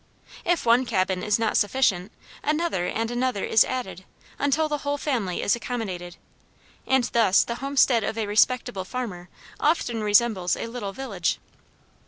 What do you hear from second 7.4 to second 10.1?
the homestead of a respectable farmer often